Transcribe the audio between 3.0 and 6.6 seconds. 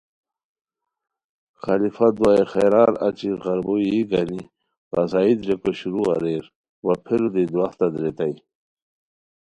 اچی غربو یی گانی قصائد ریک شروع اریر